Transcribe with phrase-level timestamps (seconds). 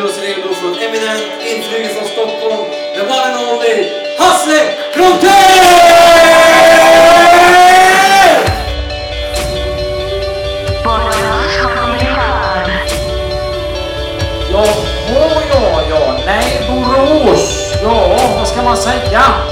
[0.00, 2.70] Plus redo från eminent inflyger från Stockholm.
[2.94, 5.30] The one and only Hasse Brontén!
[10.84, 11.16] Borås
[15.08, 16.18] Jaha, ja, ja.
[16.26, 17.74] Nej, Borås.
[17.82, 19.49] Ja, vad ska man säga?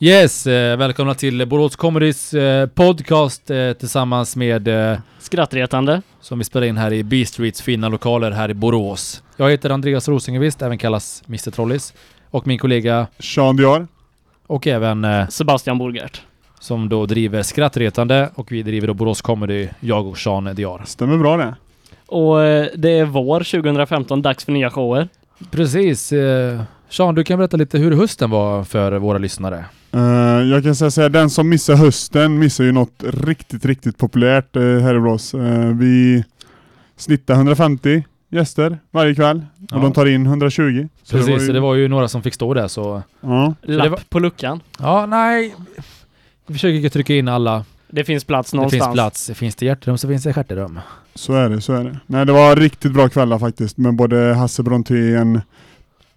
[0.00, 6.02] Yes, eh, välkomna till Borås Comedys eh, podcast eh, tillsammans med eh, Skrattretande.
[6.20, 9.22] som vi spelar in här i B Streets fina lokaler här i Borås.
[9.36, 11.94] Jag heter Andreas Rosengevist, även kallas Mr Trollis.
[12.30, 13.88] Och min kollega Sean Dior.
[14.46, 16.22] och även eh, Sebastian Borgert.
[16.60, 20.82] som då driver Skrattretande och vi driver då Borås Comedy, jag och Sean Diar.
[20.86, 21.54] Stämmer bra det.
[22.06, 25.08] Och eh, det är vår 2015, dags för nya shower.
[25.50, 26.12] Precis.
[26.12, 29.64] Eh, Sean, du kan berätta lite hur hösten var för våra lyssnare.
[29.92, 30.00] Eh,
[30.48, 34.56] jag kan säga så här, den som missar hösten missar ju något riktigt, riktigt populärt
[34.56, 35.34] uh, här i Borås.
[35.34, 36.24] Eh, vi
[36.96, 39.78] snittar 150 gäster varje kväll och Ja.
[39.78, 40.88] de tar in 120.
[41.02, 43.02] Så Precis, det var så ju, det var ju några som fick stå där så...
[43.20, 44.60] Ja, Lapp det var- på luckan.
[44.78, 45.54] Ja, nej.
[46.46, 47.64] Vi försöker trycka in alla.
[47.90, 48.84] Det finns plats Det någonstans.
[48.84, 49.30] finns plats.
[49.34, 50.80] Finns det hjärterum så finns det stjärterum.
[51.14, 51.98] så är det, så är det.
[52.06, 55.40] Nej, det var riktigt bra kvällar faktiskt med både Hasse Brontén,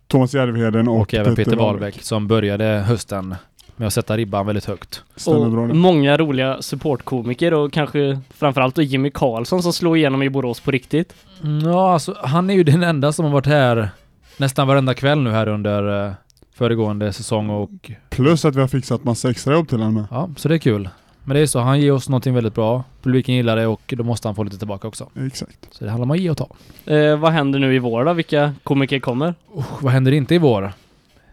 [0.08, 3.36] Thomas Järvheden och, Och, även Peter Wahlbeck som började hösten
[3.82, 5.04] med att sätta ribban väldigt högt.
[5.16, 5.74] Stämmer bra Och det.
[5.74, 10.72] många roliga supportkomiker och kanske framförallt då Jimmy Karlsson som slår igenom i Borås på
[10.72, 11.14] riktigt.
[11.44, 13.90] Mm, Ja, alltså han är ju den enda som har varit här
[14.38, 16.12] nästan varenda kväll nu här under eh,
[16.54, 17.70] föregående säsong och
[18.10, 20.06] Plus att vi har fixat massa extra jobb till honom med.
[20.12, 20.90] ja, så det är kul.
[21.24, 22.84] Men det är så, han ger oss någonting väldigt bra.
[23.04, 25.10] Publiken gillar det och då måste han få lite tillbaka också.
[25.28, 25.68] Exakt.
[25.72, 26.48] Så det handlar om att ge och ta.
[26.94, 28.14] Eh, vad händer nu i vår då?
[28.14, 29.36] Vilka komiker kommer?
[29.54, 30.74] Oh, vad händer inte i vår?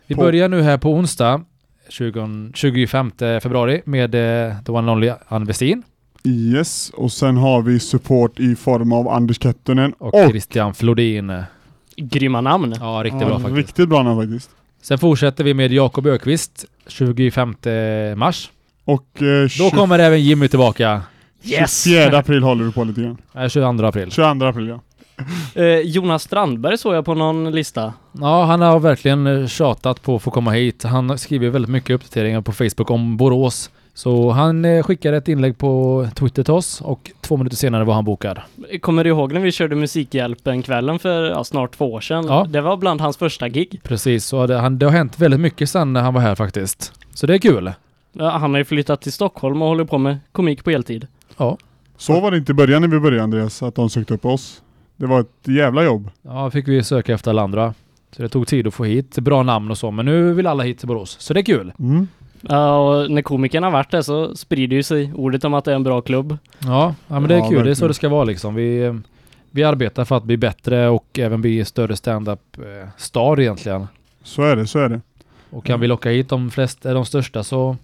[0.06, 1.44] Vi På- börjar nu här på onsdag
[1.88, 5.82] 20, 25 februari med eh, The One Only Ann Westin
[6.24, 11.42] Yes, och sen har vi support i form av Anders Kettunen och, och, Christian Flodin.
[11.96, 12.74] Grymma namn.
[12.80, 13.56] Ja, riktigt Ja, bra faktiskt.
[13.56, 14.50] riktigt bra namn faktiskt.
[14.82, 17.54] Sen fortsätter vi med Jakob Ökvist 25
[18.16, 18.50] mars.
[18.84, 21.02] Och eh, Då kommer även Jimmy tillbaka.
[21.42, 21.84] Yes!
[21.84, 23.16] 24 april håller vi på lite grann.
[23.32, 24.10] Nej, 22 april.
[24.10, 24.80] 22 april ja.
[25.54, 27.92] Eh, Jonas Strandberg såg jag på någon lista.
[28.12, 30.82] Ja, han har verkligen eh, tjatat på att få komma hit.
[30.82, 33.70] Han skriver väldigt mycket uppdateringar på Facebook om Borås.
[33.94, 37.94] Så han eh, skickade ett inlägg på Twitter till oss och två minuter senare var
[37.94, 38.38] han bokad.
[38.80, 42.24] Kommer du ihåg när vi körde Musikhjälpen-kvällen för ja, snart två år sedan?
[42.28, 42.46] Ja.
[42.50, 43.80] Det var bland hans första gig.
[43.82, 46.92] Precis, så det, han, det har hänt väldigt mycket sen när han var här faktiskt.
[47.14, 47.72] Så det är kul.
[48.12, 51.06] Ja, han har ju flyttat till Stockholm och håller på med komik på heltid.
[51.96, 54.62] Så var det inte i början när vi började Andreas, att de sökte upp oss.
[54.98, 56.10] Det var ett jävla jobb.
[56.22, 57.74] Ja, fick vi söka efter alla andra.
[58.10, 60.62] Så det tog tid att få hit bra namn och så, men nu vill alla
[60.62, 61.16] hit till Borås.
[61.20, 61.72] Så det är kul.
[61.78, 62.08] Mm.
[62.40, 65.70] Ja, och när komikerna har varit där så sprider ju sig ordet om att det
[65.70, 66.38] är en bra klubb.
[66.58, 67.64] Ja, ja men det är Ja, kul.
[67.64, 67.88] Det är så verkligen.
[67.88, 68.54] det ska vara liksom.
[68.54, 69.00] Vi,
[69.50, 73.86] vi arbetar för att bli bättre och även bli större stand-up eh, egentligen.
[74.22, 75.00] Så är det, så är det.
[75.50, 77.76] Och kan vi locka hit de flesta, de största så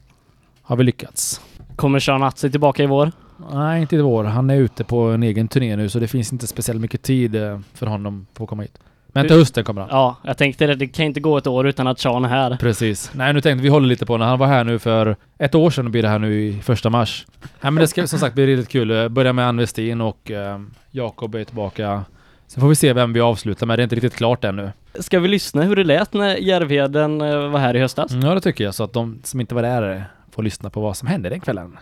[0.62, 1.40] har vi lyckats.
[1.76, 3.12] Kommer Sean Atzi tillbaka i vår?
[3.52, 4.24] Nej, inte i vår.
[4.24, 7.34] Han är ute på en egen turné nu så det finns inte speciellt mycket tid
[7.36, 8.78] eh, för honom på att komma hit.
[9.06, 9.90] Men till hösten kommer han.
[9.92, 10.74] Ja, jag tänkte det.
[10.74, 12.56] Det kan inte gå ett år utan att Sean är här.
[12.56, 13.10] Precis.
[13.14, 15.70] Nej, nu tänkte vi håller lite på när han var här nu för ett år
[15.70, 17.26] sedan och blir det här nu i första mars.
[17.40, 18.90] Nej, men det ska som sagt bli riktigt kul.
[18.90, 22.04] Eh, Börja med Ann Westin och eh, Jakob är tillbaka.
[22.46, 23.78] Sen får vi se vem vi avslutar med.
[23.78, 24.70] Det är inte riktigt klart ännu.
[24.98, 28.12] Ska vi lyssna hur det lät när Järvheden eh, var här i höstas?
[28.12, 28.74] Mm, Ja, det tycker jag.
[28.74, 31.76] Så att de som inte var där får lyssna på vad som hände den kvällen.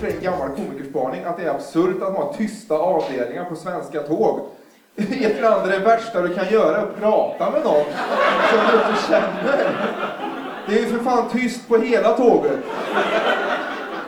[0.00, 3.56] Det är för en gammal komikerspaning att det är absurt att ha tysta avdelningar på
[3.56, 4.40] svenska tåg.
[4.96, 6.76] I ett land är det värsta du kan göra?
[6.76, 7.84] Att prata med någon
[8.50, 9.70] som du inte känner.
[10.68, 12.58] Det är ju för fan tyst på hela tåget.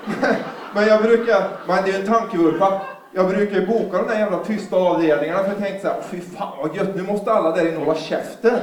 [0.75, 2.81] Men jag brukar, men det är en tankevurpa.
[3.13, 6.21] Jag brukar ju boka de där jävla tysta avdelningarna för jag tänkte så här, fy
[6.21, 8.59] fan vad gött, nu måste alla där inne hålla käften.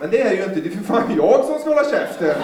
[0.00, 2.34] Men det är det ju inte, det är för fan jag som ska hålla käften.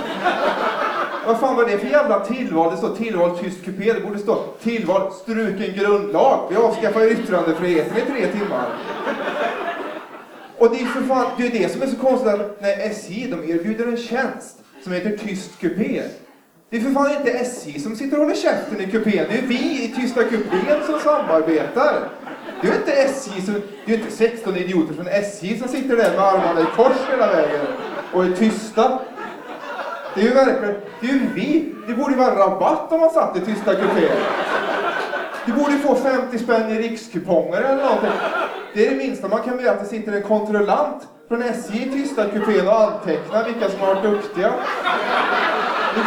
[1.29, 2.71] Vad fan var det för jävla tillval?
[2.71, 3.93] Det står tillval tyst kupé.
[3.93, 6.47] Det borde stå tillval struken grundlag.
[6.51, 8.69] Vi avskaffar yttrandefriheten i tre timmar.
[10.59, 13.27] Och det är för fan, det är det som är så konstigt att när SJ
[13.31, 16.03] de erbjuder en tjänst som heter tyst kupé.
[16.71, 19.27] Det är för fan inte SJ som sitter och håller käften i kupén.
[19.31, 22.09] Det är vi i tysta kupén som samarbetar.
[22.63, 25.97] Det är inte SJ som, det är ju inte 16 idioter från SJ som sitter
[25.97, 27.67] där med armarna i kors hela vägen
[28.13, 29.01] och är tysta.
[30.19, 31.75] Det är ju verkligen, det är ju vi.
[31.87, 34.17] Det borde ju vara rabatt om man satt i tysta Kupén!
[35.47, 38.11] Du borde ju få 50 spänn i rikskuponger eller någonting.
[38.75, 41.91] Det är det minsta man kan begära att det sitter en kontrollant från SJ i
[41.91, 44.53] tysta kupén och antecknar vilka som har varit duktiga.
[45.95, 46.03] Du,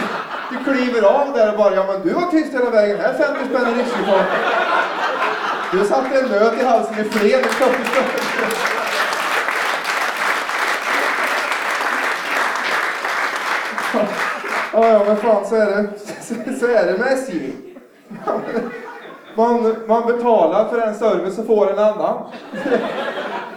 [0.52, 3.50] du kliver av där och bara, ja men du var tyst hela vägen, här 50
[3.50, 4.26] spänn i Rikskuponger!
[5.72, 8.71] Du satte en nöt i halsen i flen och 40
[14.74, 15.88] Ja, ja, men fan så är det,
[16.60, 17.52] så, är det med SJ.
[19.36, 22.24] Man, man betalar för en service och får en annan.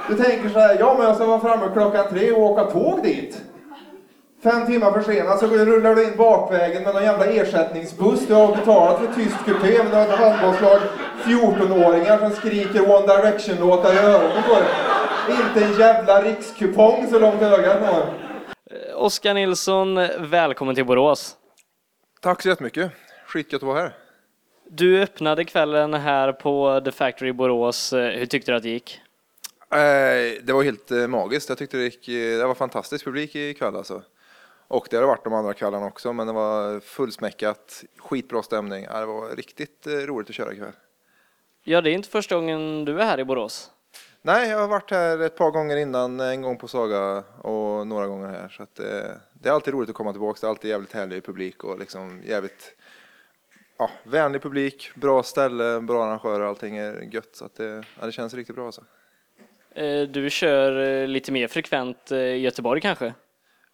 [0.09, 3.03] Du tänker så här, ja men jag ska vara framme klockan tre och åka tåg
[3.03, 3.43] dit.
[4.43, 8.27] Fem timmar försenat så rullar du in bakvägen med någon jävla ersättningsbuss.
[8.27, 10.81] Du har betalat för tyst kupé men du har ett handbollslag
[11.25, 14.69] 14-åringar som skriker One Direction-låtar i öronen på dig.
[15.29, 18.24] Inte en jävla rikskupong så långt ögat når.
[19.05, 21.37] Oskar Nilsson, välkommen till Borås.
[22.21, 22.93] Tack så jättemycket.
[23.27, 23.97] Skitgött att vara här.
[24.71, 27.93] Du öppnade kvällen här på The Factory Borås.
[27.93, 29.01] Hur tyckte du att det gick?
[29.71, 29.79] Eh,
[30.43, 31.49] Det var helt eh, magiskt.
[31.49, 34.03] Jag tyckte det, gick, eh, det var fantastisk publik ikväll alltså.
[34.69, 38.85] Och det har det varit de andra kvällarna också, men det var fullsmäckat, skitbra stämning.
[38.85, 40.73] Det var riktigt roligt att köra ikväll.
[41.65, 43.71] Ja, det är inte första gången du är här i Borås.
[44.27, 48.07] Nej, jag har varit här ett par gånger innan, en gång på Saga och några
[48.07, 48.49] gånger här.
[48.49, 50.39] Så att, eh, det är alltid roligt att komma tillbaka.
[50.41, 52.75] Det är alltid jävligt härlig publik och liksom jävligt
[53.79, 57.29] ja, vänlig publik, bra ställe, bra arrangörer, allting är gött.
[57.33, 58.83] Så att det, ja, det känns riktigt bra alltså.
[59.75, 63.15] Eh, Du kör eh, lite mer frekvent eh, i Göteborg kanske?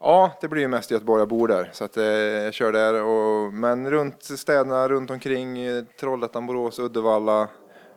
[0.01, 1.71] Ja, det blir ju mest i Göteborg, jag bor där.
[1.73, 3.03] Så att, eh, jag kör där.
[3.03, 7.49] Och, men runt städerna runt omkring, eh, Trollhättan, Borås, Uddevalla,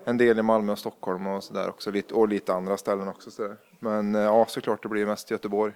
[0.06, 1.92] en del i Malmö och Stockholm och sådär också.
[2.12, 3.32] Och lite andra ställen också.
[3.32, 3.56] Så där.
[3.80, 5.74] Men eh, ja, såklart det blir mest i Göteborg.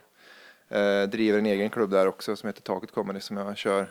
[0.69, 3.87] Eh, driver en egen klubb där också som heter Taket Comedy som jag kör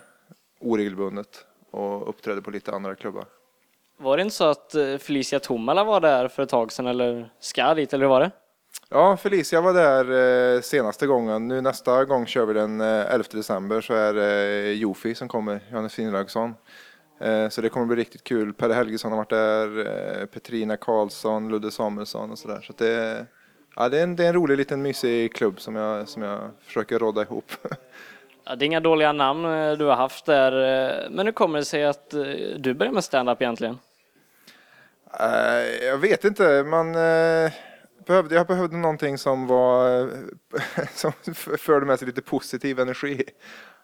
[0.60, 3.24] oregelbundet och uppträder på lite andra klubbar.
[3.96, 7.32] Var det inte så att eh, Felicia Tomala var där för ett tag sedan eller
[7.40, 8.30] ska dit eller hur var det?
[8.88, 11.48] Ja, Felicia var där eh, senaste gången.
[11.48, 15.28] Nu nästa gång kör vi den eh, 11 december så är det eh, Jofi som
[15.28, 16.54] kommer, Johannes Finnlaugsson.
[17.20, 18.52] Eh, så det kommer bli riktigt kul.
[18.52, 22.60] Pelle Helgesson har varit där, eh, Petrina Karlsson, Ludde Samuelsson och sådär.
[22.60, 23.26] Så det,
[23.76, 26.50] ja, det, är en, det är en rolig liten mysig klubb som jag, som jag
[26.62, 27.52] försöker råda ihop.
[28.48, 31.64] Ja, det är inga dåliga namn eh, du har haft där, men hur kommer det
[31.64, 32.10] sig att
[32.56, 33.78] du började med stand-up egentligen?
[35.82, 37.52] Jag vet inte, man eh,
[38.06, 40.10] behövde, jag behövde någonting som var
[40.94, 41.12] som
[41.58, 43.22] förde med sig lite positiv energi.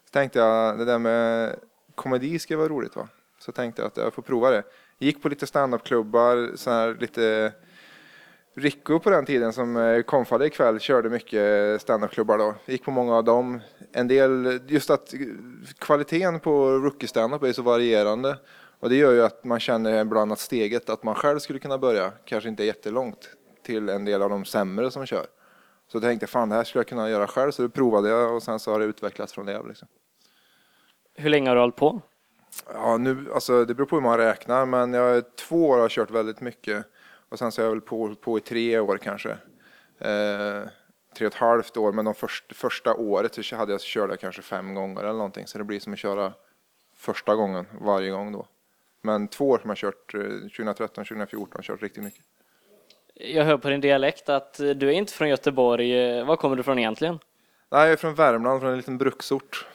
[0.05, 1.57] Så tänkte jag, det där med
[1.95, 3.09] komedi ska vara roligt va?
[3.43, 4.63] Så tänkte jag att jag får prova det.
[4.99, 7.53] Gick på lite standupklubbar, så här lite
[8.55, 12.55] Rico på den tiden som eh, konfade ikväll körde mycket standupklubbar då.
[12.67, 13.61] Gick på många av dem.
[13.93, 15.15] En del, just att
[15.79, 18.39] kvaliteten på rookie standup är så varierande.
[18.81, 21.79] Och det gör ju att man känner ibland att steget att man själv skulle kunna
[21.79, 23.29] börja kanske inte är jättelångt
[23.63, 25.27] till en del av de sämre som kör.
[25.89, 28.35] Så jag tänkte fan det här skulle jag kunna göra själv så det provade jag
[28.35, 29.63] och sen så har det utvecklats från det.
[29.69, 29.89] Liksom.
[31.15, 32.01] Hur länge har du hållit på?
[32.75, 35.91] Ja, nu, alltså, det beror på hur man räknar men jag två år har jag
[35.91, 36.87] kört väldigt mycket
[37.29, 39.31] och sen så har jag väl på, på i tre år kanske.
[39.99, 40.63] Eh,
[41.17, 44.17] tre och ett halvt år men de först, första året så hade jag kört det
[44.17, 46.33] kanske fem gånger eller någonting så det blir som att köra
[46.97, 48.47] första gången varje gång då.
[49.03, 52.25] Men två år som jag kört, eh, 2013, 2014, har kört riktigt mycket.
[53.15, 55.99] Jag hör på din dialekt att du är inte från Göteborg.
[56.19, 57.19] Eh, Var kommer du från egentligen?
[57.71, 59.67] Nej, jag är från Värmland, från en liten bruksort.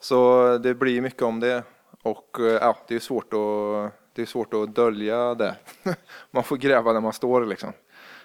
[0.00, 1.62] Så det blir mycket om det.
[2.02, 5.56] Och eh, ja, det är svårt att, det är svårt att dölja det.
[6.30, 7.72] man får gräva där man står liksom.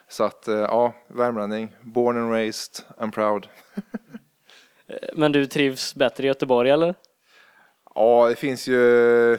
[0.07, 3.47] Så att eh, ja, värmlänning, born and raised and proud.
[4.87, 6.95] Eh, Men du trivs bättre i Göteborg eller?
[7.95, 8.77] Ja, det finns ju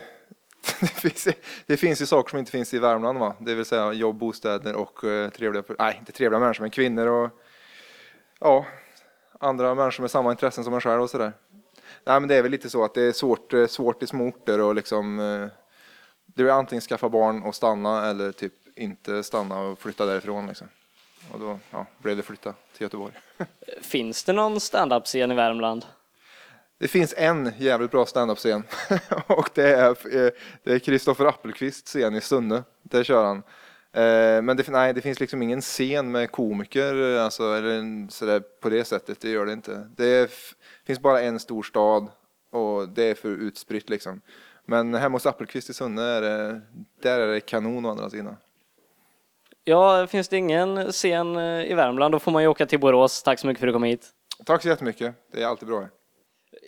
[0.81, 1.29] det finns,
[1.67, 3.37] det finns ju saker som inte finns i Värmland va?
[3.41, 5.01] Det vill säga jobb, bostäder och
[5.37, 7.31] trevliga, nej inte trevliga människor men kvinnor och
[8.41, 8.67] ja,
[9.41, 11.33] andra människor med samma intressen som en själv och sådär.
[12.07, 14.29] Nej men det är väl lite så att det är svårt, eh, svårt i små
[14.29, 15.49] orter och liksom eh,
[16.27, 20.69] det är antingen skaffa barn och stanna eller typ inte stanna och flytta därifrån liksom.
[21.33, 23.15] Och då ja, blev det flytta till Göteborg.
[23.81, 25.87] Finns det någon stand-up-scen i Värmland?
[26.79, 28.63] Det finns en jävligt bra standup-scen
[29.27, 30.31] och det är eh,
[30.63, 32.63] det är Kristoffer Appelqvists scen i Sunne.
[32.83, 33.43] Där kör han.
[33.95, 38.69] Eh, Men det, nej, det finns liksom ingen scen med komiker alltså, eller sådär, på
[38.69, 39.21] det sättet.
[39.21, 39.89] Det gör det inte.
[39.97, 40.31] Det är,
[40.87, 42.09] finns bara en stor stad
[42.51, 44.21] och det är för utspritt liksom.
[44.65, 46.61] Men hemma hos Appelqvist i Sunne är det,
[47.03, 48.37] där är det kanon å andra sidan.
[49.65, 53.23] Ja, finns det ingen scen eh, i Värmland då får man ju åka till Borås.
[53.23, 54.11] Tack så mycket för att du kom hit.
[54.45, 55.15] Tack så jättemycket.
[55.33, 55.81] Det är alltid bra.
[55.81, 55.91] här.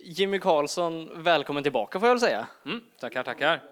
[0.04, 2.46] Jimmy Karlsson, välkommen tillbaka får jag väl säga.
[2.66, 3.62] Mm, tackar, tackar.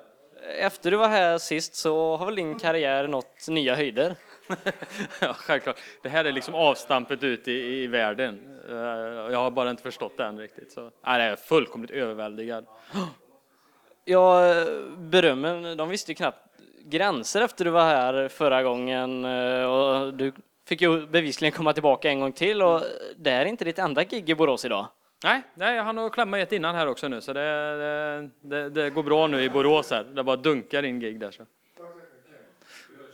[0.59, 4.17] Efter du var här sist så har väl din karriär nått nya höjder?
[5.21, 5.77] ja, självklart.
[6.03, 8.61] Det här är liksom avstampet ut i, i världen.
[8.69, 8.77] Eh,
[9.33, 10.73] Jag har bara inte förstått det än riktigt.
[10.73, 10.81] Så.
[10.81, 12.67] Nej, jag är fullkomligt överväldigad.
[14.07, 14.55] Ja,
[14.97, 16.39] berömmen, de visste ju knappt
[16.85, 20.33] gränser efter du var här förra gången eh, och du
[20.69, 22.83] fick ju bevisligen komma tillbaka en gång till och
[23.17, 24.87] det är inte ditt enda gig i Borås idag.
[25.25, 27.41] Nej, nej, jag hann att klämma ett innan här också nu, så det,
[27.77, 30.05] det, det, det går bra nu i Borås här.
[30.05, 31.31] Det bara dunkar in gig där.
[31.31, 31.43] Så.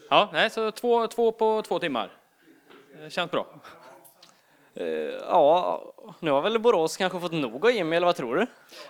[0.08, 2.10] Ja, nej, så två, två på två timmar.
[3.02, 3.46] Det känns bra.
[4.74, 4.86] Eh,
[5.28, 5.82] Ja,
[6.20, 8.46] nu har väl Borås kanske fått nog av Jimmy, eller vad tror du?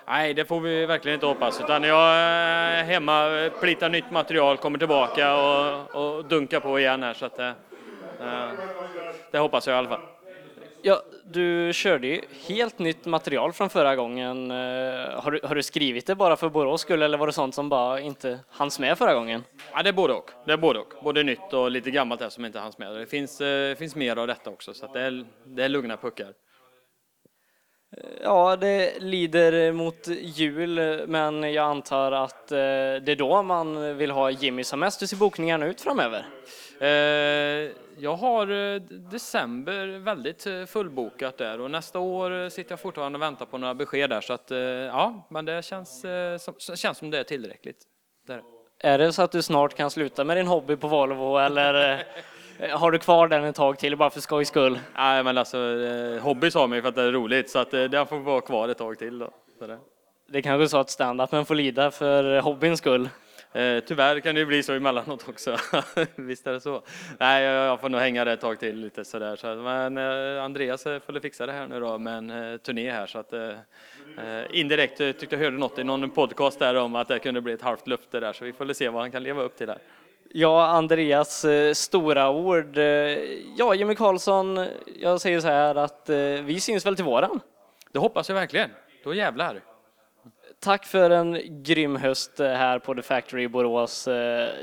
[0.06, 1.60] Nej, det får vi verkligen inte hoppas.
[1.60, 7.14] Utan jag är hemma, plitar nytt material, kommer tillbaka och, och dunkar på igen här.
[7.14, 7.48] Så att, eh,
[8.20, 8.50] eh,
[9.30, 10.00] det hoppas jag i alla fall.
[10.82, 14.50] Ja, du körde ju helt nytt material från förra gången.
[14.50, 14.56] Eh,
[15.22, 17.68] har du, har du skrivit det bara för Borås skull eller var det sånt som
[17.68, 19.44] bara inte hanns med förra gången?
[19.72, 20.30] Ja, det är både och.
[20.46, 20.94] Det är både och.
[21.02, 22.94] Både nytt och lite gammalt här som inte hanns med.
[22.94, 25.96] Det finns, eh, finns mer av detta också, så att det, är, det är lugna
[25.96, 26.32] puckar.
[28.22, 34.10] Ja, det lider mot jul, men jag antar att eh, det är då man vill
[34.10, 35.02] ha Jimmy som mest.
[35.02, 36.26] Hur ser bokningarna ut framöver?
[36.80, 36.88] Eh,
[37.98, 43.46] jag har eh, december väldigt fullbokat där och nästa år sitter jag fortfarande och väntar
[43.46, 44.50] på några besked där så att
[44.86, 46.04] ja, men det känns,
[46.38, 47.84] som, känns som det är tillräckligt.
[48.26, 48.42] Det
[48.78, 49.12] är det.
[49.12, 52.04] Så att du snart kan sluta med din hobby på Volvo eller
[52.68, 54.78] har du kvar den ett tag till bara för skojs skull?
[54.96, 57.74] Nej, men alltså eh, hobbys har man ju för att det är roligt så att
[57.74, 59.30] eh, det får vara kvar ett tag till då.
[59.58, 59.78] Så det.
[60.28, 63.08] Det kanske är så att stand-upen får lida för hobbyns skull.
[63.52, 65.56] Eh, tyvärr kan det ju bli så emellanåt också.
[66.16, 66.82] Visst är det så.
[67.18, 69.36] Nej, jag, får nog hänga det ett tag till lite sådär.
[69.36, 72.90] Så, men eh, Andreas eh, får fixa det här nu då med en eh, turné
[72.90, 76.74] här så att eh, eh, indirekt eh, tyckte jag hörde något i någon podcast där
[76.74, 79.02] om att det kunde bli ett halvt löfte där så vi får väl se vad
[79.02, 79.78] han kan leva upp till där.
[80.32, 82.78] Ja, Andreas eh, stora ord.
[82.78, 82.84] Eh,
[83.56, 84.66] ja, Jimmy Karlsson,
[85.00, 87.40] jag säger så här att eh, vi syns väl till våren.
[87.92, 88.70] Det hoppas jag verkligen.
[89.04, 89.60] Då jävlar.
[90.60, 94.04] Tack för en grym höst här på The Factory i Borås.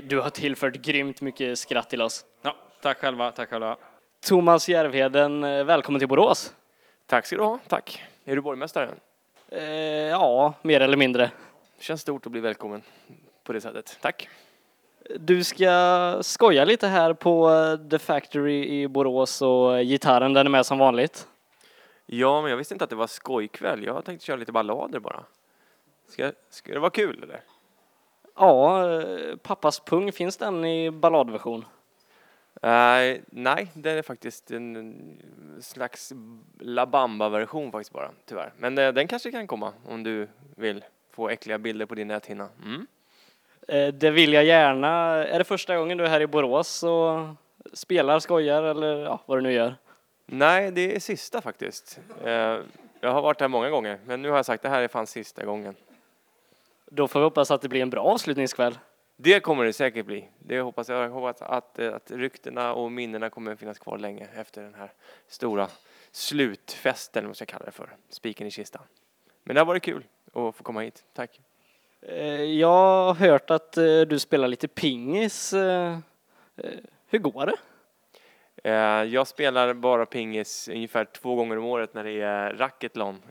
[0.04, 2.26] Du har tillfört grymt mycket skratt till oss.
[2.42, 3.78] Ja, tack själva, tack själva.
[4.26, 6.54] Thomas Järvheden, välkommen till Borås.
[7.06, 8.04] Tack ska du ha, tack.
[8.26, 8.90] Är du borgmästare?
[9.50, 9.64] Eh,
[10.10, 11.32] ja, mer eller mindre.
[11.80, 12.82] Känns stort att bli välkommen
[13.44, 13.98] på det sättet.
[14.02, 14.30] Tack.
[15.16, 20.52] Du ska skoja lite här på eh, The Factory i Borås och gitarren den är
[20.52, 21.28] med som vanligt.
[22.06, 23.84] Ja, men jag visste inte att det var skojkväll.
[23.84, 25.24] Jag tänkte köra lite ballader bara.
[26.08, 27.42] Ska, ska det vara kul eller?
[28.36, 31.66] Ja, eh, Pappas pung, finns den i balladversion?
[32.62, 35.02] Nej, nej, det är faktiskt en
[35.62, 36.14] slags
[36.60, 38.54] La Bamba-version faktiskt bara, tyvärr.
[38.58, 42.50] Men eh, den kanske kan komma om du vill få äckliga bilder på din näthinna.
[42.64, 42.88] Mm.
[43.68, 44.88] Eh, Det vill jag gärna.
[45.26, 47.28] Är det första gången du är här i Borås och
[47.74, 49.76] spelar, skojar eller ja, vad du nu gör?
[50.26, 52.00] Nej, det är sista faktiskt.
[52.24, 52.58] Eh,
[53.00, 55.08] Jag har varit här många gånger, men nu har jag sagt det här är fan
[55.08, 55.76] sista gången.
[56.86, 58.78] Då får vi hoppas att det blir en bra avslutningskväll.
[59.16, 60.30] Det kommer det säkert bli.
[60.40, 61.04] Det hoppas jag.
[61.04, 64.74] Jag hoppas att, eh, att ryktena och minnena kommer att finnas kvar länge efter den
[64.74, 64.92] här
[65.28, 65.68] stora
[66.12, 68.82] slutfesten, eller vad ska jag kalla det för, spiken i kistan.
[69.44, 71.04] Men det har varit kul att få komma hit.
[71.14, 71.40] Tack.
[72.02, 72.68] Eh, jag
[73.14, 75.54] har hört att eh, du spelar lite pingis.
[75.54, 75.98] Eh,
[77.10, 77.56] hur går det?
[79.08, 83.22] Jag spelar bara pingis ungefär två gånger om året när det är racketlon.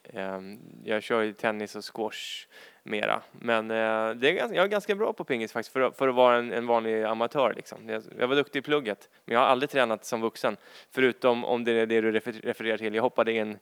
[0.85, 2.47] Jag kör ju tennis och squash
[2.83, 3.21] mera.
[3.33, 6.15] Men det är, ganska- jag är ganska bra på pingis faktiskt för, att- för att
[6.15, 7.55] vara en, en vanlig amatör.
[7.57, 7.89] Liksom.
[7.89, 10.57] Jag, jag var duktig i plugget, men jag har aldrig tränat som vuxen.
[10.91, 12.95] Förutom om det är det du refererar till.
[12.95, 13.59] Jag hoppade in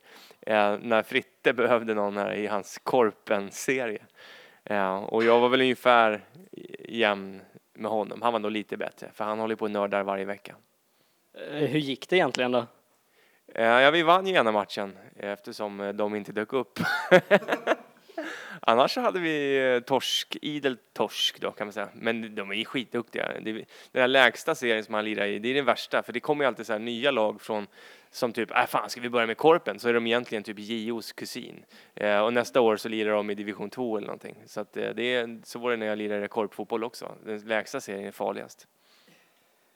[0.80, 4.02] när Fritte behövde någon här i hans Korpen-serie.
[4.64, 6.20] Eh, och jag var väl ungefär
[6.88, 7.40] jämn
[7.74, 8.22] med honom.
[8.22, 10.54] Han var nog lite bättre, för han håller på och nördar varje vecka.
[11.34, 12.66] Eh, Hur gick det egentligen då?
[13.54, 16.78] Eh, Ja, vi vann ju ena matchen eftersom de inte dök upp.
[18.62, 21.88] Annars hade vi eh, torsk, idel torsk då kan man säga.
[21.94, 23.32] Men de är ju skitduktiga.
[23.40, 23.52] Det-
[23.92, 26.02] Den här lägsta serien som han lirar i, det är den värsta.
[26.02, 27.66] För det kommer ju alltid så nya lag från
[28.10, 29.78] som typ, äh fan ska vi börja med Korpen?
[29.78, 31.64] Så är de egentligen typ JOs kusin.
[31.94, 34.36] Eh, och nästa år så lirar de i division 2 eller någonting.
[34.46, 37.12] Så att eh, det är, så var det när jag lirade korpfotboll också.
[37.24, 38.66] Den lägsta serien är farligast.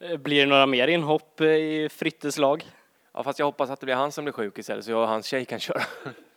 [0.00, 2.64] Eh, Blir det några mer inhopp eh, i Frittes lag?
[3.12, 5.08] Ja, fast jag hoppas att det blir han som blir sjuk istället så jag och
[5.08, 5.82] hans tjej kan köra.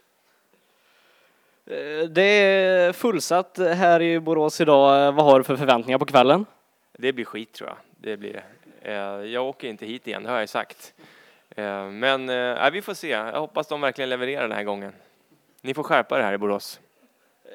[1.65, 5.05] Eh, Det är fullsatt här i Borås idag.
[5.07, 6.45] Eh, Vad har du för förväntningar på kvällen?
[6.97, 7.77] Det blir skit tror jag.
[7.97, 8.43] Det blir det.
[8.91, 10.93] Eh, Jag åker inte hit igen, det har jag sagt.
[11.91, 13.09] Men nej, vi får se.
[13.09, 14.93] Jag hoppas de verkligen levererar den här gången.
[15.61, 16.79] Ni får skärpa det här i Borås.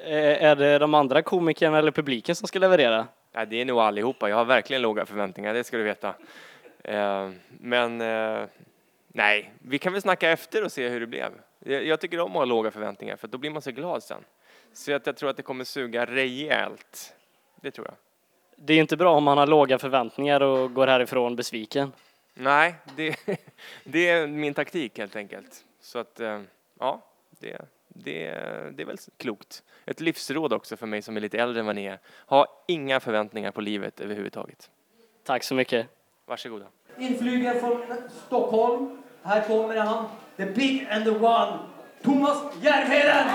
[0.04, 3.06] Är det de andra komikerna eller publiken som ska leverera?
[3.32, 4.28] Nej, det är nog allihopa.
[4.28, 6.14] Jag har verkligen låga förväntningar, det ska du veta.
[7.48, 7.98] Men
[9.08, 11.30] nej, vi kan väl snacka efter och se hur det blev.
[11.66, 14.24] Jag, tycker om att ha låga förväntningar för då blir man så glad sen.
[14.72, 17.14] Så att jag tror att det kommer suga rejält.
[17.60, 17.96] Det tror jag.
[18.56, 21.92] Det är inte bra om man har låga förväntningar och går härifrån besviken.
[22.34, 23.16] Nej, det,
[23.84, 25.64] det är min taktik helt enkelt.
[25.80, 26.40] Så att, eh,
[26.78, 27.58] ja, det,
[27.88, 28.30] det,
[28.72, 29.62] det är väl klokt.
[29.84, 31.98] Ett livsråd också för mig som är lite äldre än vad ni är.
[32.26, 34.70] Ha inga förväntningar på livet överhuvudtaget.
[35.24, 35.86] Tack så mycket.
[36.26, 36.66] Varsågoda.
[36.98, 37.82] Inflygen från
[38.26, 39.02] Stockholm.
[39.22, 40.08] Här kommer han.
[40.36, 41.60] The big and the one.
[42.02, 43.26] Thomas Järvheden!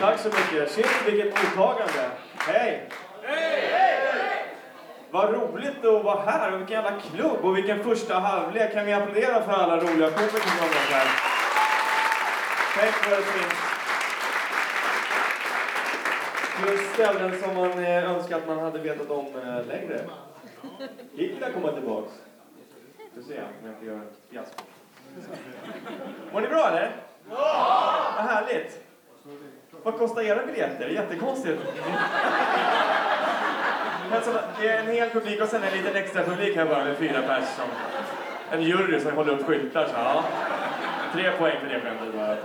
[0.00, 0.72] Tack så mycket.
[0.72, 2.10] Shit, vilket mottagande.
[2.38, 2.88] Hej!
[5.10, 8.72] Vad roligt att vara här och vilken jävla klubb och vilken första halvlek.
[8.72, 11.27] Kan vi applådera för alla roliga komiker som har varit här?
[12.80, 13.54] Tänk vad det finns.
[16.66, 20.00] Just ställen som man eh, önskar att man hade vetat om eh, längre.
[21.12, 22.12] Vill jag komma tillbaks.
[23.12, 24.64] Ska se om jag inte gör en fiasko.
[26.32, 26.96] Mår ni bra eller?
[27.30, 28.12] Ja!
[28.16, 28.80] Vad härligt.
[29.82, 30.88] Vad kostar era biljetter?
[30.88, 31.62] Jättekonstigt.
[34.60, 37.22] Det är en hel publik och sen en liten extra publik här bara med fyra
[37.22, 37.68] pers som
[38.50, 39.86] en jury som håller upp skyltar.
[39.86, 40.24] Så, ja.
[41.12, 42.36] Tre poäng för det skämtet bara.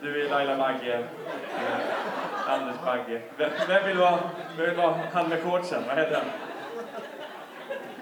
[0.00, 0.94] Du är Laila Magge.
[0.94, 3.20] Eh, Anders Bagge.
[3.36, 4.18] Vem, vem vill vara,
[4.56, 5.82] vem vill vara han med shortsen?
[5.88, 6.24] Vad heter han?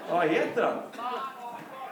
[0.09, 0.77] Vad heter han?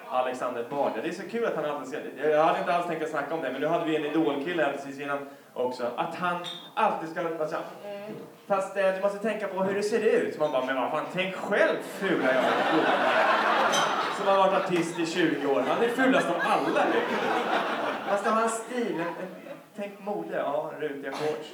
[0.10, 0.92] Alexander Bard.
[1.04, 2.30] Det är så kul att han alltid ska...
[2.30, 4.64] Jag hade inte alls tänkt att snacka om det, men nu hade vi en idolkille
[4.64, 5.92] här precis innan också.
[5.96, 7.56] Att han alltid ska vara så
[8.48, 10.40] Fast eh, du måste tänka på hur det ser ut.
[10.40, 13.55] Man bara, men vad fan, tänk själv fula jag är.
[14.18, 15.64] Som har varit artist i 20 år.
[15.68, 17.02] Han är fulast av alla nu.
[18.10, 19.04] Fast han har en stil.
[19.76, 20.38] Tänk mode.
[20.38, 21.48] Ja, rutiga shorts.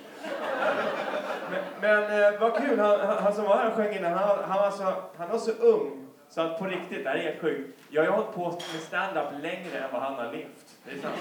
[1.51, 4.61] Men, men eh, vad kul, han, han, som var här och sjöng innan, han, han,
[4.61, 4.83] var så,
[5.17, 6.07] han var så ung.
[6.29, 7.79] Så att på riktigt, det här är helt sjukt.
[7.89, 10.65] Jag har hållit på med stand-up längre än vad han har levt.
[10.85, 11.15] Det är sant.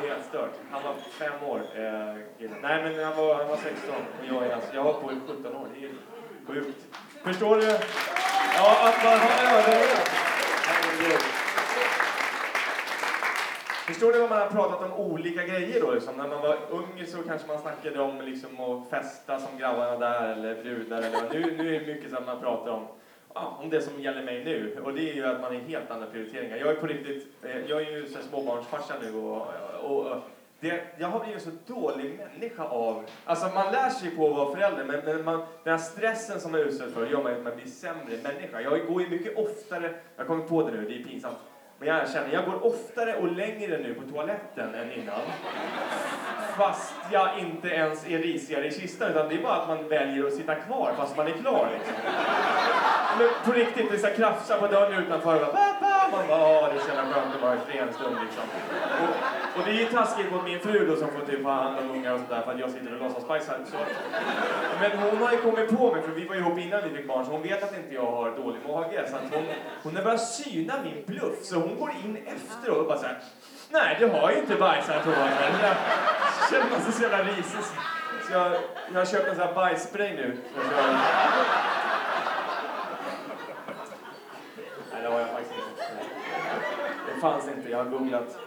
[0.00, 0.54] Det är helt stört.
[0.70, 2.48] Han var fem år, eh.
[2.62, 5.32] Nej, men han var, han var 16 och jag är alltså, jag har hållit på
[5.32, 5.66] i 17 år.
[5.74, 5.90] Det är
[6.46, 6.78] sjukt.
[7.24, 7.78] Förstår du?
[8.56, 10.08] Ja, att man har överlevt.
[10.66, 11.20] Herregud.
[13.86, 15.90] Förstår du vad man har pratat om olika grejer då?
[15.90, 16.16] Liksom?
[16.16, 20.32] När man var ung så kanske man snackade om liksom, att festa som grabbarna där
[20.32, 21.32] eller brudar eller vad.
[21.34, 22.86] Nu, nu är det mycket som man pratar om
[23.34, 24.80] ja, om det som gäller mig nu.
[24.84, 26.56] Och det är ju att man är helt andra prioriteringar.
[26.56, 29.46] Jag är på riktigt, eh, jag är ju småbarnsfarsa nu och,
[29.82, 30.16] och, och
[30.62, 33.04] det, jag har blivit en så dålig människa av...
[33.24, 36.52] Alltså man lär sig på att vara förälder, men, men man, den här stressen som
[36.52, 38.60] man är utsatt för gör mig att man blir sämre människa.
[38.60, 41.36] Jag går ju mycket oftare, jag kommer på det nu, det är pinsamt,
[41.78, 45.20] men jag känner, jag går oftare och längre nu på toaletten än innan.
[46.56, 50.26] Fast jag inte ens är risigare i kistan, utan det är bara att man väljer
[50.26, 51.68] att sitta kvar fast man är klar.
[51.78, 51.94] Liksom.
[53.18, 56.28] Men på riktigt, det är så här krafsar på dörren utanför och bara, "Pappa!" man
[56.28, 58.44] bara, åh, det är så jävla skönt att vara i fred en stund liksom.
[59.02, 61.78] Och, och det är ju taskigt mot min fru då som får typ ha hand
[61.78, 63.52] om ungar och sådär för att jag sitter och låtsas bajsa.
[63.64, 63.76] Så.
[64.80, 67.24] Men hon har ju kommit på mig, för vi var ihop innan vi fick barn,
[67.24, 69.08] så hon vet att inte jag har dålig mage.
[69.10, 69.44] Så att hon,
[69.82, 73.18] hon har börjat syna min bluff, så hon går in efteråt och bara såhär,
[73.70, 75.18] nej du har ju inte bajsat Thomas.
[75.20, 75.76] Jag
[76.50, 77.60] känner mig så jävla risig.
[78.26, 78.52] Så jag,
[78.92, 80.36] jag har köpt en sån här bajsspray nu.
[84.92, 85.84] Nej, det har jag faktiskt inte.
[87.14, 88.38] Det fanns inte, jag har googlat.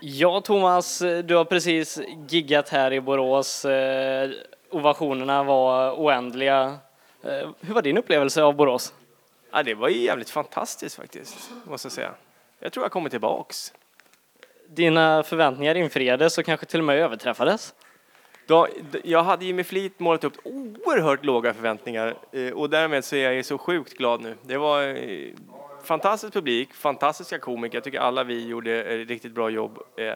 [0.00, 3.64] Ja, Thomas, du har precis giggat här i Borås.
[3.64, 4.30] Eh,
[4.70, 6.78] Ovationerna var oändliga.
[7.22, 8.94] Eh, Hur var din upplevelse av Borås?
[9.52, 12.10] Ja, det var ju jävligt fantastiskt faktiskt, måste jag säga.
[12.60, 13.72] Jag tror jag kommer tillbaks.
[14.68, 17.74] Dina förväntningar infriades och kanske till och med överträffades?
[18.46, 18.68] Då,
[19.04, 23.30] jag hade ju med flit målat upp oerhört låga förväntningar eh, och därmed så är
[23.32, 24.36] jag så sjukt glad nu.
[24.42, 24.82] Det var
[25.82, 27.76] fantastisk publik, fantastiska komiker.
[27.76, 29.78] Jag tycker alla vi gjorde ett riktigt bra jobb.
[29.96, 30.14] Eh,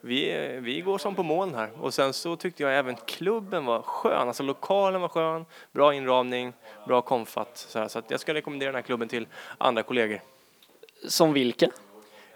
[0.00, 1.70] Vi, eh, vi går som på moln här.
[1.80, 4.28] Och sen så tyckte jag även klubben var skön.
[4.28, 6.52] Alltså lokalen var skön, bra inramning,
[6.86, 7.50] bra komfat.
[7.56, 9.26] Så, så jag ska rekommendera den här klubben till
[9.58, 10.20] andra kollegor.
[11.08, 11.66] Som vilka?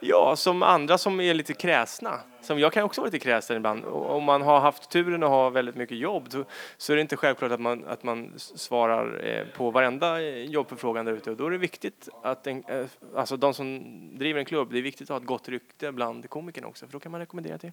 [0.00, 2.20] Ja, som andra som är lite kräsna.
[2.50, 3.84] Som jag kan också vara lite kräsen ibland.
[3.84, 6.44] Och Om man har haft turen att ha väldigt mycket jobb så,
[6.76, 11.04] så är det inte självklart att man, att man svarar eh, på varenda eh, jobbförfrågan
[11.04, 11.30] där ute.
[11.30, 12.86] Och då är det viktigt att en, eh,
[13.16, 13.80] alltså de som
[14.18, 16.86] driver en klubb, det är viktigt att ha ett gott rykte bland komikerna också.
[16.86, 17.72] För då kan man rekommendera till,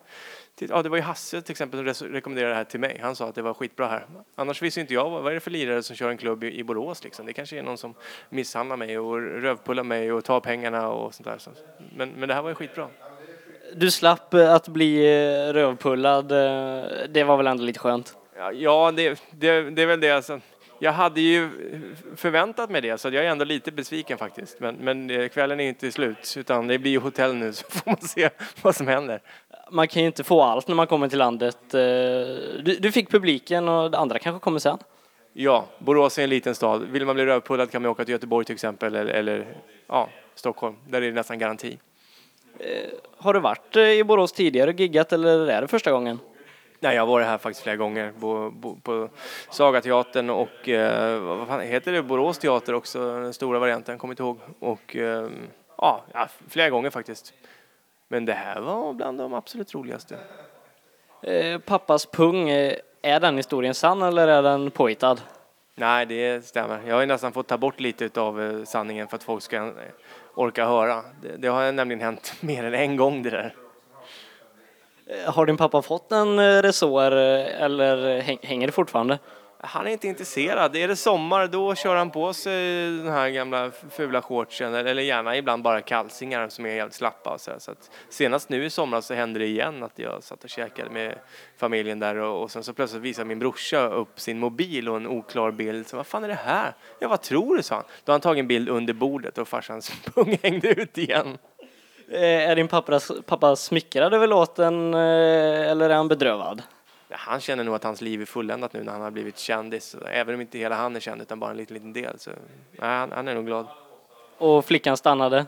[0.56, 3.00] till ja det var ju Hasse till exempel som rekommenderade det här till mig.
[3.02, 4.06] Han sa att det var skitbra här.
[4.36, 6.64] Annars visste inte jag vad, är det för lirare som kör en klubb i, i
[6.64, 7.26] Borås liksom.
[7.26, 7.94] Det kanske är någon som
[8.30, 11.40] misshandlar mig och rövpullar mig och tar pengarna och sånt där.
[11.96, 12.88] Men, men det här var ju skitbra.
[13.76, 16.32] Du slapp eh, att bli eh, rövpullad.
[16.32, 18.18] eh, Det var väl ändå lite skönt?
[18.54, 20.12] Ja, det, det, det är väl det.
[20.12, 20.40] Alltså.
[20.80, 21.50] Jag hade ju
[22.16, 24.60] förväntat mig det, så jag är ändå lite besviken faktiskt.
[24.60, 28.02] Men, men kvällen är inte slut, utan det blir ju hotell nu, så får man
[28.02, 28.30] se
[28.62, 29.22] vad som händer.
[29.72, 31.58] Man kan ju inte få allt när man kommer till landet.
[31.72, 34.78] Du, du fick publiken och det andra kanske kommer sen.
[35.34, 36.82] Ja, Borås är en liten stad.
[36.92, 39.48] Vill man bli rövpullad kan man åka till Göteborg till exempel, eller, eller
[39.88, 40.76] ja, Stockholm.
[40.88, 41.78] Där är det nästan garanti.
[43.18, 46.20] Har du varit eh, i Borås tidigare och giggat eller är det första gången?
[46.80, 49.10] Nej, jag har varit här faktiskt flera gånger på, på, på
[49.50, 54.24] Sagateatern och eh, vad fan heter det, Borås teater också, den stora varianten, kommer inte
[54.24, 54.40] ihåg.
[54.60, 55.30] Och eh,
[55.78, 57.34] ja, ja, flera gånger faktiskt.
[58.08, 60.18] Men det här var bland de absolut roligaste.
[61.22, 65.18] Eh, Pappas pung, eh, är den historien sann eller är den påhittad?
[65.80, 66.82] Nej, det stämmer.
[66.88, 69.58] Jag har ju nästan fått ta bort lite av eh, sanningen för att folk ska
[69.58, 69.72] eh,
[70.36, 71.04] orka höra.
[71.22, 73.56] Det, det har nämligen hänt mer än en gång det där.
[75.08, 79.20] Eh, har din pappa fått en resår eller hänger det fortfarande?
[79.60, 80.76] Han är inte intresserad.
[80.76, 85.38] Är det sommar då kör han på sig den här gamla fula shortsen eller gärna
[85.38, 87.30] ibland bara kalsingar som är helt slappa.
[87.30, 87.60] och Så, här.
[87.60, 90.90] så att senast nu i somras så hände det igen att jag satt och käkade
[90.90, 91.16] med
[91.58, 95.08] familjen där och, och sen så plötsligt visade min brorsa upp sin mobil och en
[95.08, 95.88] oklar bild.
[95.88, 96.74] Så vad fan är det här?
[97.00, 97.64] Ja, vad tror du?
[97.64, 97.84] sa han.
[98.04, 101.38] Då har han tagit en bild under bordet och farsans pung hängde ut igen.
[102.12, 106.62] Eh, är din pappa, pappa smickrad över låten eh, eller är han bedrövad?
[107.10, 109.96] Han känner nog att hans liv är fulländat nu när han har blivit kändis.
[110.08, 112.20] Även om inte hela han är känd utan bara en liten, liten del.
[112.20, 112.32] Så,
[112.72, 113.68] nej, han, han är nog glad.
[114.38, 115.46] Och flickan stannade?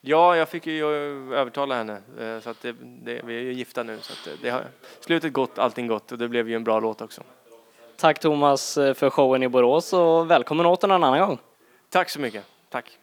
[0.00, 0.84] Ja, jag fick ju
[1.34, 2.02] övertala henne.
[2.20, 3.98] eh, Så att det, det, vi är ju gifta nu.
[4.00, 4.64] Så att det, det har,
[5.00, 6.12] slutet gott, allting gott.
[6.12, 7.22] Och det blev ju en bra låt också.
[7.96, 11.38] Tack Thomas eh, för showen i Borås och välkommen åter en annan gång.
[11.90, 12.44] Tack så mycket.
[12.70, 12.98] Tack.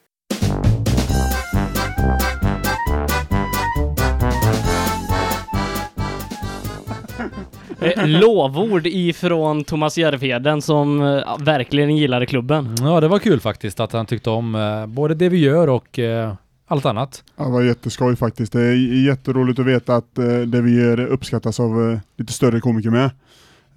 [8.06, 12.76] Lovord ifrån Thomas Järvheden som eh, verkligen gillade klubben.
[12.82, 16.00] Ja, det var kul faktiskt att han tyckte om eh, både det vi gör och
[16.00, 16.34] eh,
[16.68, 17.24] allt annat.
[17.36, 18.54] Ja, det var jätteskoj faktiskt.
[18.54, 22.60] Det är jätteroligt att veta att eh, det vi gör uppskattas av eh, lite större
[22.60, 23.10] komiker med.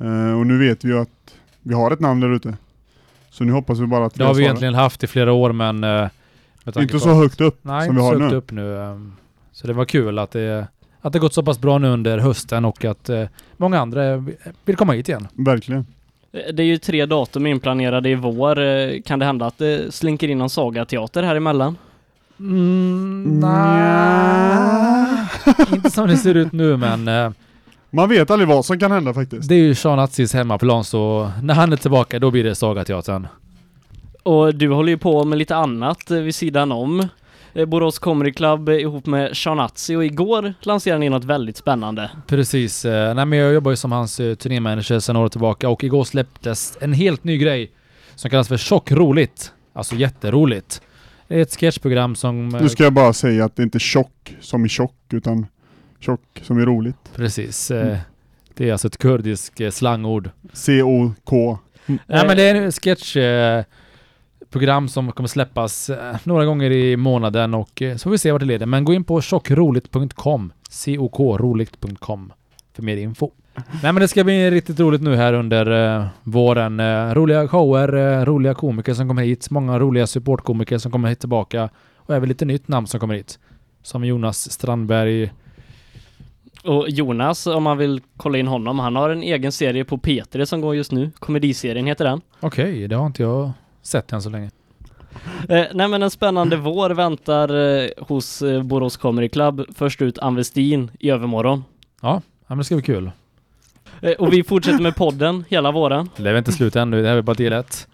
[0.00, 2.56] Eh, och nu vet vi ju att vi har ett namn där ute.
[3.30, 5.84] Så nu hoppas vi bara att Det har vi egentligen haft i flera år men...
[5.84, 6.08] eh,
[6.76, 8.36] Inte så högt upp Nej, som inte vi har så högt nu.
[8.36, 8.76] upp nu.
[8.80, 8.98] eh,
[9.52, 10.66] Så det var kul att det,
[11.02, 13.24] att det gått så pass bra nu under hösten och att eh,
[13.56, 14.16] många andra
[14.64, 15.28] vill komma hit igen.
[15.34, 15.86] Verkligen.
[16.32, 18.58] Eh, Det är ju tre datum inplanerade i vår.
[18.58, 21.76] Eh, Kan det hända att det slinker in någon sagateater här emellan?
[22.38, 25.16] Mm, nej.
[25.72, 27.08] Inte som det ser ut nu men...
[27.08, 27.30] eh,
[27.90, 29.48] Man vet aldrig vad som kan hända faktiskt.
[29.48, 33.26] Det är ju Sean Atzis hemmaplan så när han är tillbaka då blir det Sagateatern.
[34.22, 37.08] Och du håller ju på med lite annat eh, vid sidan om.
[37.54, 42.10] Eh, Borås Comedy Club eh, ihop med Shanazzi och igår lanserade ni något väldigt spännande.
[42.26, 42.84] Precis.
[42.84, 46.78] eh, Nej men jag jobbar ju som hans turnémanager sedan året tillbaka och igår släpptes
[46.80, 47.70] en helt ny grej
[48.14, 49.52] som kallas för Tjockroligt.
[49.72, 50.82] Alltså jätteroligt.
[51.28, 52.48] Det är ett sketchprogram som...
[52.48, 55.46] Nu ska jag bara säga att det inte är tjock som i tjock, utan
[56.00, 56.96] tjock som är roligt.
[57.16, 57.70] Precis.
[57.70, 57.96] eh,
[58.54, 60.30] Det är alltså ett kurdiskt slangord.
[60.52, 61.58] C-O-K.
[61.86, 63.16] Nej men det är en sketch
[64.52, 68.32] program som kommer släppas eh, några gånger i månaden och eh, så får vi se
[68.32, 68.66] vart det leder.
[68.66, 72.32] Men gå in på tjockroligt.com C-O-K-roligt.com
[72.74, 73.30] för mer info.
[73.82, 76.80] Nej men det ska bli riktigt roligt nu här under eh, våren.
[76.80, 81.20] Eh, roliga shower, eh, roliga komiker som kommer hit, många roliga supportkomiker som kommer hit
[81.20, 83.38] tillbaka och även lite nytt namn som kommer hit.
[83.82, 85.32] Som Jonas Strandberg.
[86.64, 90.44] Och Jonas, om man vill kolla in honom, han har en egen serie på P3
[90.44, 91.10] som går just nu.
[91.18, 92.20] Komediserien heter den.
[92.40, 94.50] Okej, det har inte jag sett än så länge.
[95.48, 99.64] Eh, nej men en spännande vår väntar eh, hos eh, Borås Comedy Club.
[99.74, 101.64] Först ut Ann Westin i övermorgon.
[102.02, 103.10] Ja, ja men det ska bli kul.
[104.00, 106.08] Eh, och vi fortsätter med podden hela våren.
[106.16, 107.88] Det är väl inte slut ännu, det här är bara del ett.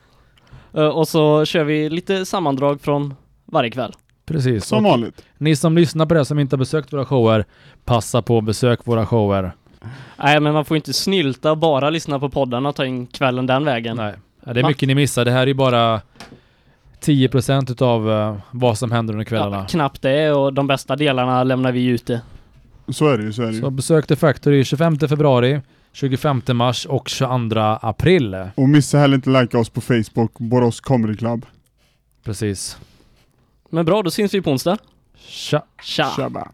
[0.75, 3.93] Eh, och så kör vi lite sammandrag från varje kväll.
[4.27, 4.65] Precis.
[4.65, 5.25] Som Och vanligt.
[5.39, 7.45] Ni som lyssnar på det som inte har besökt våra shower,
[7.85, 9.53] passa på att besök våra shower.
[10.17, 13.47] Nej men man får inte snylta och bara lyssna på poddarna och ta in kvällen
[13.47, 13.97] den vägen.
[13.97, 14.69] Nej, ja, det är Va?
[14.69, 15.25] mycket ni missar.
[15.25, 16.01] Det här är ju bara
[17.01, 19.67] 10% utav eh, vad som händer under Ja, kvällarna.
[19.67, 22.21] knappt det och de bästa delarna lämnar vi ute.
[22.89, 23.61] Så är det ju, så är det ju.
[23.61, 25.61] Så besök The Factory 25 februari,
[25.93, 28.37] 25 mars och 22 april.
[28.55, 31.47] Och missa heller inte likea oss på Facebook, Borås Comedy Club.
[32.25, 32.79] Precis.
[33.71, 34.79] Men bra, då syns vi på onsdag.
[35.17, 35.63] Tja.
[35.83, 36.13] Tja.
[36.17, 36.49] Tjaba.